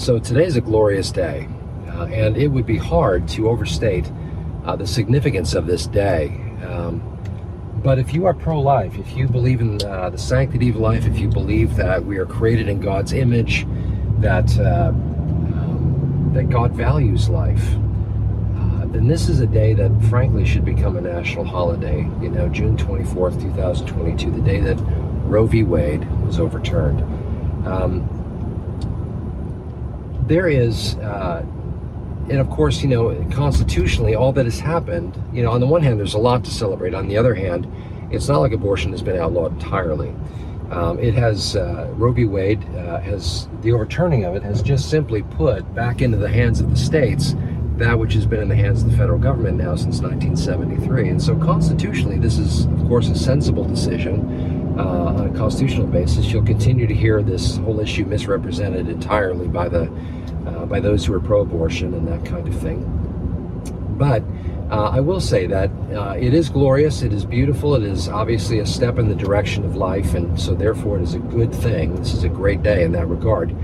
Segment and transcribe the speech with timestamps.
[0.00, 1.46] So today's a glorious day,
[1.88, 4.10] uh, and it would be hard to overstate
[4.64, 6.28] uh, the significance of this day.
[6.64, 7.02] Um,
[7.84, 11.04] but if you are pro life, if you believe in uh, the sanctity of life,
[11.04, 13.66] if you believe that we are created in God's image,
[14.20, 20.46] that, uh, um, that God values life, uh, then this is a day that frankly
[20.46, 22.08] should become a national holiday.
[22.22, 24.76] You know, June 24th, 2022, the day that
[25.26, 25.62] Roe v.
[25.62, 27.02] Wade was overturned.
[27.66, 28.19] Um,
[30.30, 31.44] there is uh,
[32.30, 35.82] and of course, you know, constitutionally, all that has happened, you know, on the one
[35.82, 36.94] hand, there's a lot to celebrate.
[36.94, 37.66] On the other hand,
[38.12, 40.14] it's not like abortion has been outlawed entirely.
[40.70, 42.26] Um, it has, uh, Roe v.
[42.26, 46.60] Wade uh, has, the overturning of it has just simply put back into the hands
[46.60, 47.34] of the states
[47.78, 51.08] that which has been in the hands of the federal government now since 1973.
[51.08, 56.26] And so, constitutionally, this is, of course, a sensible decision uh, on a constitutional basis.
[56.26, 59.90] You'll continue to hear this whole issue misrepresented entirely by the
[60.70, 62.86] by those who are pro-abortion and that kind of thing.
[63.98, 64.22] But
[64.70, 68.60] uh, I will say that uh, it is glorious, it is beautiful, it is obviously
[68.60, 71.96] a step in the direction of life, and so therefore it is a good thing.
[71.96, 73.54] This is a great day in that regard.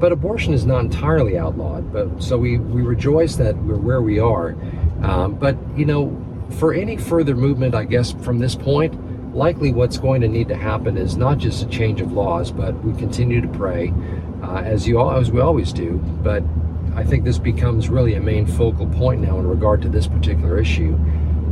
[0.00, 4.18] But abortion is not entirely outlawed, but so we, we rejoice that we're where we
[4.18, 4.56] are.
[5.02, 6.20] Um, but, you know,
[6.58, 8.92] for any further movement, I guess, from this point,
[9.34, 12.74] likely what's going to need to happen is not just a change of laws, but
[12.84, 13.92] we continue to pray
[14.42, 15.92] uh, as you all, as we always do.
[16.22, 16.42] But
[16.94, 20.58] I think this becomes really a main focal point now in regard to this particular
[20.58, 20.98] issue.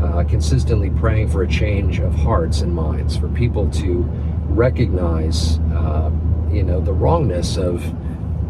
[0.02, 4.02] Uh, consistently praying for a change of hearts and minds, for people to
[4.48, 6.10] recognize, uh,
[6.50, 7.84] you know, the wrongness of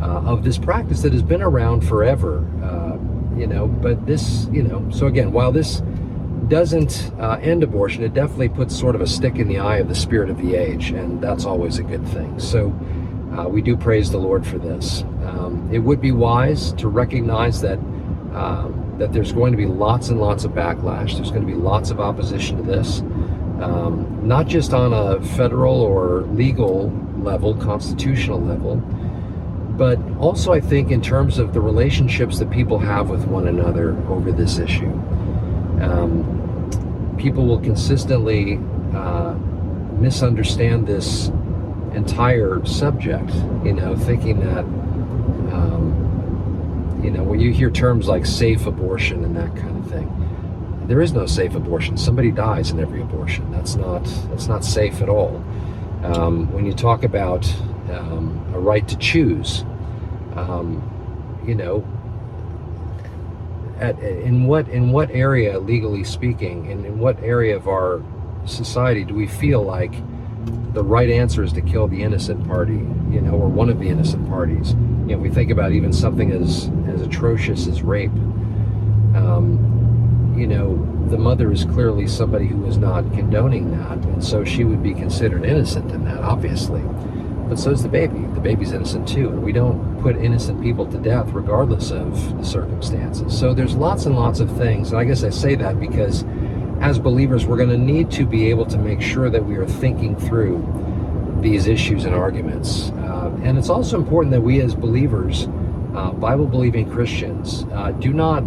[0.03, 2.39] uh, of this practice that has been around forever.
[2.63, 2.97] Uh,
[3.39, 5.83] you know, but this, you know, so again, while this
[6.48, 9.89] doesn't uh, end abortion, it definitely puts sort of a stick in the eye of
[9.89, 12.39] the spirit of the age, and that's always a good thing.
[12.39, 12.69] So
[13.37, 15.05] uh, we do praise the Lord for this.
[15.25, 17.78] Um, it would be wise to recognize that
[18.34, 21.14] um, that there's going to be lots and lots of backlash.
[21.14, 23.01] There's going to be lots of opposition to this,
[23.61, 28.77] um, not just on a federal or legal level, constitutional level,
[29.77, 33.96] but also I think in terms of the relationships that people have with one another
[34.08, 34.92] over this issue.
[35.80, 38.58] Um, people will consistently
[38.95, 39.35] uh,
[39.98, 41.29] misunderstand this
[41.95, 43.33] entire subject,
[43.64, 44.64] you know, thinking that,
[47.02, 50.08] you know, when you hear terms like safe abortion and that kind of thing,
[50.86, 51.96] there is no safe abortion.
[51.96, 53.51] Somebody dies in every abortion.
[53.51, 55.45] That's not that's not safe at all.
[56.02, 57.51] Um, when you talk about
[57.90, 59.64] um, a right to choose,
[60.35, 60.83] um,
[61.46, 61.86] you know,
[63.79, 68.02] at, in what in what area, legally speaking, and in what area of our
[68.45, 69.95] society do we feel like
[70.73, 73.89] the right answer is to kill the innocent party, you know, or one of the
[73.89, 74.73] innocent parties.
[75.07, 78.11] You know, we think about even something as as atrocious as rape.
[79.14, 80.77] Um, you know,
[81.11, 84.95] the mother is clearly somebody who is not condoning that, and so she would be
[84.95, 86.83] considered innocent in that, obviously.
[87.48, 88.20] But so is the baby.
[88.33, 92.45] The baby's innocent too, and we don't put innocent people to death regardless of the
[92.45, 93.39] circumstances.
[93.39, 96.25] So there's lots and lots of things, and I guess I say that because
[96.83, 99.67] as believers, we're going to need to be able to make sure that we are
[99.67, 102.91] thinking through these issues and arguments.
[102.91, 105.47] Uh, and it's also important that we, as believers,
[105.95, 108.43] uh, Bible believing Christians, uh, do not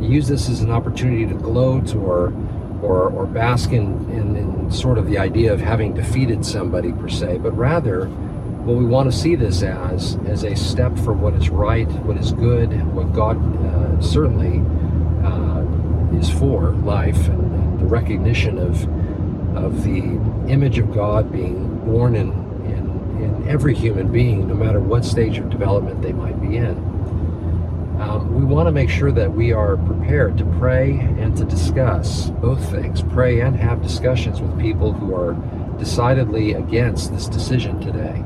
[0.00, 2.34] use this as an opportunity to gloat or
[2.82, 7.08] or, or bask in, in, in sort of the idea of having defeated somebody per
[7.08, 11.34] se, but rather what we want to see this as as a step for what
[11.34, 14.60] is right, what is good, what God uh, certainly
[15.24, 18.86] uh, is for life and, the recognition of
[19.56, 20.02] of the
[20.52, 22.30] image of God being born in,
[22.66, 26.76] in, in every human being, no matter what stage of development they might be in.
[27.98, 32.28] Um, we want to make sure that we are prepared to pray and to discuss
[32.28, 35.32] both things, pray and have discussions with people who are
[35.78, 38.22] decidedly against this decision today.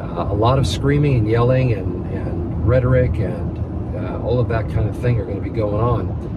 [0.00, 3.58] Uh, a lot of screaming and yelling and, and rhetoric and
[3.96, 6.33] uh, all of that kind of thing are going to be going on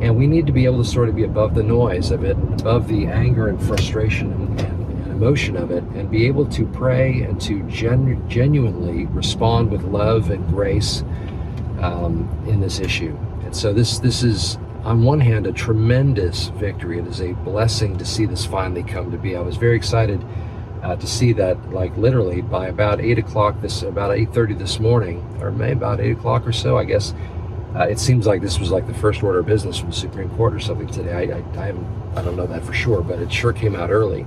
[0.00, 2.36] and we need to be able to sort of be above the noise of it,
[2.60, 7.22] above the anger and frustration and, and, emotion of it, and be able to pray
[7.22, 11.02] and to genu- genuinely respond with love and grace
[11.80, 13.16] um, in this issue.
[13.42, 16.98] And so this this is on one hand a tremendous victory.
[16.98, 19.36] It is a blessing to see this finally come to be.
[19.36, 20.22] I was very excited
[20.82, 24.78] uh, to see that, like literally by about eight o'clock this, about eight thirty this
[24.78, 27.14] morning, or maybe about eight o'clock or so, I guess
[27.76, 30.30] uh, it seems like this was like the first order of business from the Supreme
[30.30, 31.12] Court or something today.
[31.12, 31.74] I, I, I,
[32.16, 34.26] I don't know that for sure, but it sure came out early.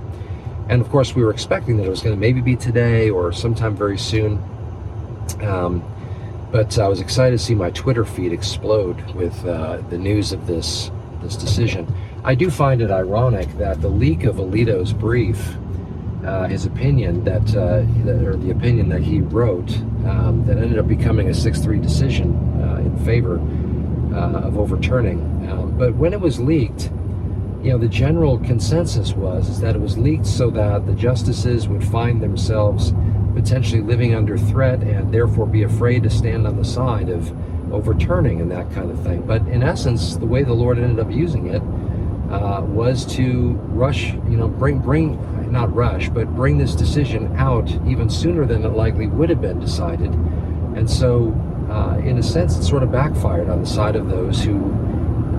[0.68, 3.32] And of course, we were expecting that it was going to maybe be today or
[3.32, 4.40] sometime very soon.
[5.40, 5.82] Um,
[6.52, 10.46] but I was excited to see my Twitter feed explode with uh, the news of
[10.46, 11.92] this this decision.
[12.24, 15.54] I do find it ironic that the leak of Alito's brief,
[16.24, 17.84] uh, his opinion that, uh,
[18.26, 19.76] or the opinion that he wrote,
[20.06, 23.40] um, that ended up becoming a 6-3 decision uh, in favor
[24.14, 25.20] uh, of overturning.
[25.50, 26.90] Um, but when it was leaked,
[27.62, 31.84] you know, the general consensus was that it was leaked so that the justices would
[31.84, 32.94] find themselves
[33.34, 37.30] potentially living under threat and therefore be afraid to stand on the side of
[37.72, 39.22] overturning and that kind of thing.
[39.22, 41.62] But in essence, the way the Lord ended up using it
[42.32, 45.18] uh, was to rush, you know, bring, bring,
[45.50, 49.60] not rush, but bring this decision out even sooner than it likely would have been
[49.60, 50.12] decided.
[50.76, 51.30] And so,
[51.70, 54.56] uh, in a sense, it sort of backfired on the side of those who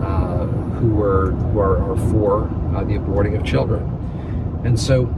[0.02, 0.46] uh,
[0.78, 2.44] who were who are, are for
[2.76, 3.84] uh, the aborting of children.
[4.64, 5.14] And so,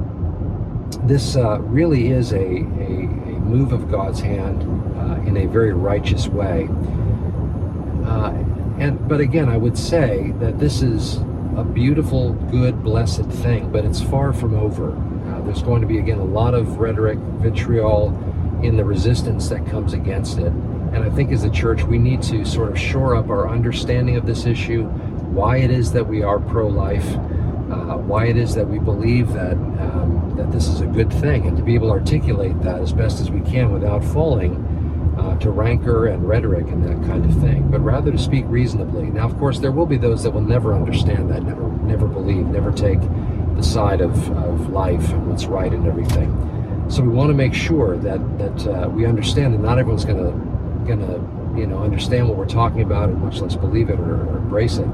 [1.04, 4.64] this uh, really is a, a, a, move of God's hand
[4.98, 6.68] uh, in a very righteous way.
[8.06, 8.32] Uh,
[8.80, 11.18] and but again, I would say that this is
[11.56, 15.00] a beautiful, good, blessed thing, but it's far from over.
[15.46, 18.18] There's going to be again a lot of rhetoric, vitriol
[18.64, 20.54] in the resistance that comes against it.
[20.94, 24.16] And I think as a church, we need to sort of shore up our understanding
[24.16, 24.84] of this issue,
[25.34, 29.54] why it is that we are pro-life, uh, why it is that we believe that
[29.54, 32.94] um, that this is a good thing, and to be able to articulate that as
[32.94, 34.56] best as we can without falling
[35.18, 39.06] uh, to rancor and rhetoric and that kind of thing, but rather to speak reasonably.
[39.06, 42.46] Now, of course, there will be those that will never understand that, never, never believe,
[42.48, 43.00] never take
[43.56, 46.32] the side of, of life and what's right and everything.
[46.90, 50.18] So we want to make sure that that uh, we understand that not everyone's going
[50.18, 50.53] to
[50.84, 54.28] going to you know understand what we're talking about and much less believe it or,
[54.28, 54.88] or embrace it.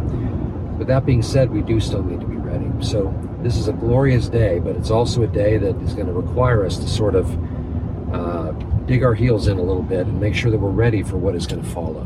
[0.77, 2.71] But that being said, we do still need to be ready.
[2.79, 6.13] So this is a glorious day, but it's also a day that is going to
[6.13, 8.51] require us to sort of uh,
[8.85, 11.35] dig our heels in a little bit and make sure that we're ready for what
[11.35, 12.01] is going to follow.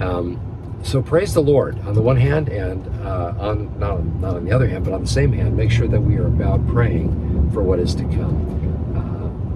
[0.00, 0.40] Um,
[0.82, 4.52] so praise the Lord on the one hand, and uh, on not, not on the
[4.52, 7.62] other hand, but on the same hand, make sure that we are about praying for
[7.62, 8.71] what is to come.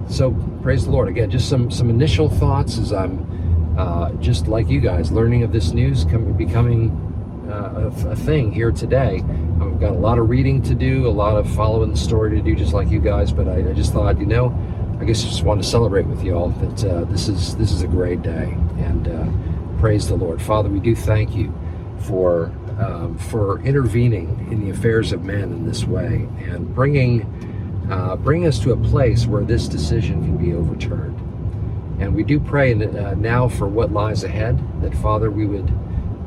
[0.09, 0.31] So
[0.61, 1.29] praise the Lord again.
[1.29, 5.71] Just some some initial thoughts as I'm uh, just like you guys learning of this
[5.71, 6.91] news, coming becoming
[7.49, 9.23] uh, a, a, thing here today.
[9.61, 12.41] I've got a lot of reading to do, a lot of following the story to
[12.41, 13.31] do, just like you guys.
[13.31, 14.47] But I, I just thought, you know,
[14.99, 17.71] I guess I just want to celebrate with you all that uh, this is this
[17.71, 20.69] is a great day, and uh, praise the Lord, Father.
[20.69, 21.53] We do thank you
[21.99, 27.21] for um, for intervening in the affairs of men in this way and bringing
[27.89, 31.17] uh, bring us to a place where this decision can be overturned.
[32.01, 34.59] And we do pray uh, now for what lies ahead.
[34.81, 35.69] That Father, we would.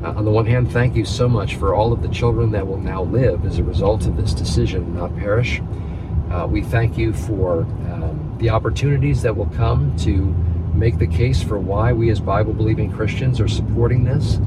[0.03, 2.65] Uh, on the one hand, thank you so much for all of the children that
[2.65, 5.61] will now live as a result of this decision, not perish.
[6.31, 10.33] Uh, we thank you for um, the opportunities that will come to
[10.73, 14.39] make the case for why we as Bible believing Christians are supporting this.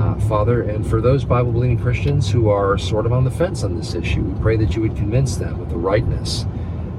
[0.00, 3.62] Uh, Father, and for those Bible believing Christians who are sort of on the fence
[3.64, 6.46] on this issue, we pray that you would convince them of the rightness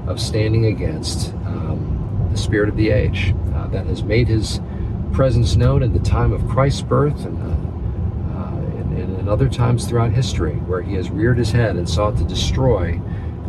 [0.06, 4.60] of standing against um, the spirit of the age uh, that has made his
[5.12, 9.84] presence known in the time of Christ's birth and, uh, uh and, and other times
[9.84, 13.00] throughout history, where he has reared his head and sought to destroy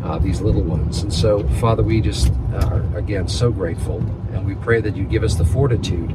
[0.03, 1.03] uh, these little ones.
[1.03, 3.97] And so, Father, we just are, again, so grateful.
[4.33, 6.11] And we pray that you give us the fortitude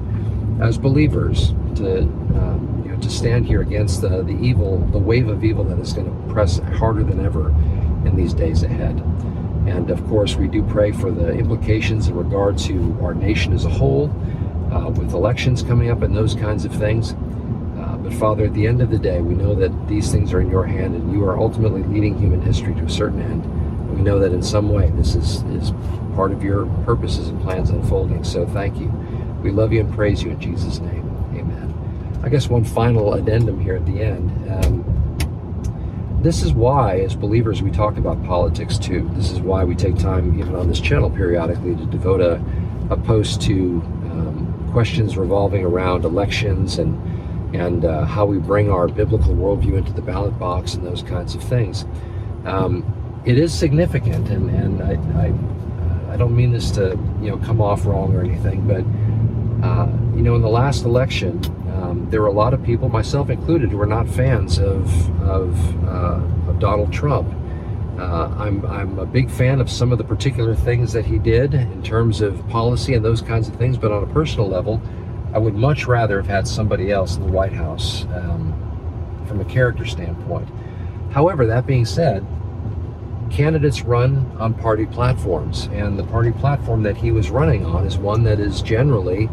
[0.61, 2.58] as believers to, know,
[3.03, 6.33] to stand here against the, the evil, the wave of evil that is going to
[6.33, 7.49] press harder than ever
[8.07, 8.97] in these days ahead.
[9.67, 13.65] And of course, we do pray for the implications in regard to our nation as
[13.65, 14.11] a whole,
[14.73, 17.13] uh, with elections coming up and those kinds of things.
[17.79, 20.41] Uh, but Father, at the end of the day, we know that these things are
[20.41, 23.45] in your hand and you are ultimately leading human history to a certain end
[23.99, 25.73] we know that in some way this is, is
[26.15, 28.23] part of your purposes and plans unfolding.
[28.23, 28.87] So thank you.
[29.43, 30.98] We love you and praise you in Jesus' name.
[32.23, 34.65] I guess one final addendum here at the end.
[34.65, 34.85] Um,
[36.23, 39.09] this is why, as believers, we talk about politics too.
[39.15, 42.43] This is why we take time, even on this channel, periodically to devote a,
[42.91, 47.01] a post to um, questions revolving around elections and
[47.55, 51.35] and uh, how we bring our biblical worldview into the ballot box and those kinds
[51.35, 51.87] of things.
[52.45, 52.85] Um,
[53.25, 56.91] it is significant, and, and I, I, I, don't mean this to
[57.23, 58.85] you know come off wrong or anything, but
[59.67, 61.41] uh, you know in the last election,
[61.89, 64.87] um, there were a lot of people, myself included, who were not fans of
[65.23, 67.33] of, uh, of Donald Trump.
[67.99, 71.55] Uh, I'm I'm a big fan of some of the particular things that he did
[71.55, 74.81] in terms of policy and those kinds of things, but on a personal level,
[75.33, 79.45] I would much rather have had somebody else in the White House um, from a
[79.45, 80.49] character standpoint.
[81.11, 82.25] However, that being said,
[83.31, 87.99] candidates run on party platforms, and the party platform that he was running on is
[87.99, 89.29] one that is generally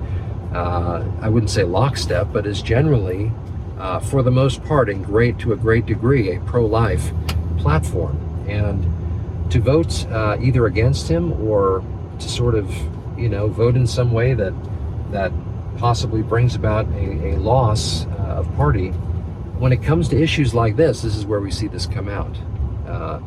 [0.56, 3.32] uh, I wouldn't say lockstep, but is generally,
[3.78, 7.12] uh, for the most part, in great to a great degree, a pro-life
[7.58, 8.18] platform.
[8.48, 11.84] And to vote uh, either against him or
[12.20, 12.74] to sort of,
[13.18, 14.54] you know, vote in some way that
[15.12, 15.32] that
[15.78, 18.90] possibly brings about a, a loss uh, of party.
[19.60, 22.36] When it comes to issues like this, this is where we see this come out.
[22.88, 23.20] Uh,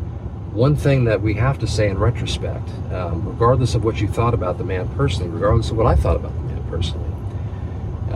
[0.52, 4.34] one thing that we have to say in retrospect, um, regardless of what you thought
[4.34, 6.47] about the man personally, regardless of what I thought about personally,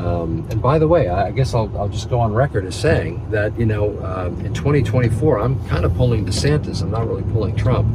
[0.03, 3.31] um, and by the way, I, guess I'll, I'll, just go on record as saying
[3.31, 6.83] that, you know, um, in 2024, I'm kind of pulling DeSantis.
[6.83, 7.87] I'm not really pulling Trump.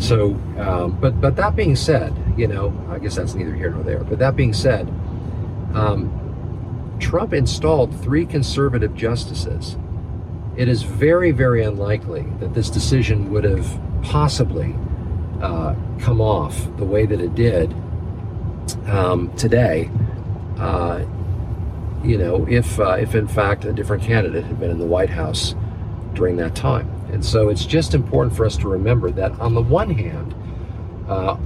[0.00, 3.82] So, um, but but that being said, you know, I guess that's neither here nor
[3.82, 4.04] there.
[4.04, 4.88] But that being said,
[5.74, 9.76] um, Trump installed three conservative justices.
[10.56, 14.74] It is very, very unlikely that this decision would have possibly
[15.42, 17.74] uh, come off the way that it did
[18.86, 19.90] um, today.
[20.58, 21.04] Uh,
[22.04, 25.10] you know, if uh, if in fact a different candidate had been in the White
[25.10, 25.54] House
[26.14, 26.88] during that time.
[27.12, 30.34] And so it's just important for us to remember that on the one hand,
[31.08, 31.36] uh,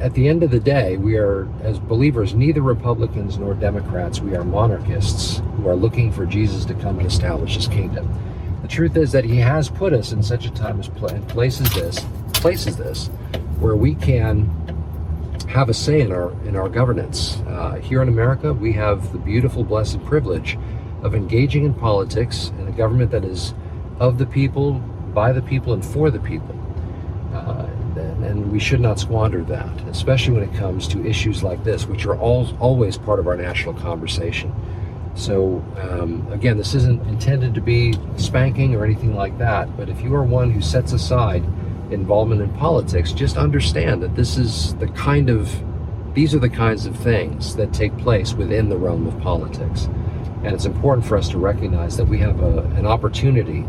[0.00, 4.20] at the end of the day, we are, as believers, neither Republicans nor Democrats.
[4.20, 8.08] We are monarchists who are looking for Jesus to come and establish his kingdom.
[8.62, 12.04] The truth is that he has put us in such a time as places this,
[12.34, 13.06] places this,
[13.58, 14.50] where we can
[15.54, 17.36] have a say in our in our governance.
[17.46, 20.58] Uh, here in America, we have the beautiful, blessed privilege
[21.02, 23.54] of engaging in politics in a government that is
[24.00, 24.72] of the people,
[25.14, 26.56] by the people, and for the people.
[27.32, 31.62] Uh, and, and, we should not squander that, especially when it comes to issues like
[31.62, 34.52] this, which are all, always part of our national conversation.
[35.14, 40.00] So, um, again, this isn't intended to be spanking or anything like that, but if
[40.00, 41.44] you are one who sets aside
[41.90, 45.50] involvement in politics, just understand that this is the kind of
[46.14, 49.86] these are the kinds of things that take place within the realm of politics.
[50.44, 53.66] And it's important for us to recognize that we have a, an opportunity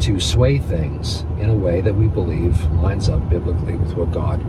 [0.00, 4.42] to sway things in a way that we believe lines up biblically with what God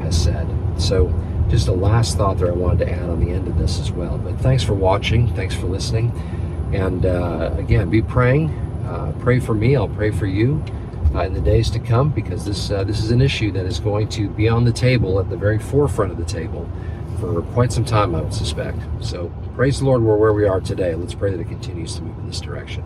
[0.00, 0.48] has said.
[0.78, 1.12] So,
[1.50, 3.92] just a last thought that I wanted to add on the end of this as
[3.92, 4.16] well.
[4.16, 5.32] But thanks for watching.
[5.34, 6.10] Thanks for listening.
[6.72, 8.48] And uh, again, be praying.
[8.86, 9.76] Uh, pray for me.
[9.76, 10.64] I'll pray for you
[11.14, 13.78] uh, in the days to come because this uh, this is an issue that is
[13.78, 16.68] going to be on the table at the very forefront of the table
[17.20, 18.78] for quite some time, I would suspect.
[19.00, 20.94] So praise the Lord, we're where we are today.
[20.94, 22.84] Let's pray that it continues to move in this direction.